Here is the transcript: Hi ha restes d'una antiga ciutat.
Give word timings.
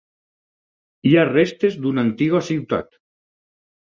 Hi 1.09 1.11
ha 1.15 1.25
restes 1.27 1.77
d'una 1.83 2.05
antiga 2.07 2.41
ciutat. 2.47 2.99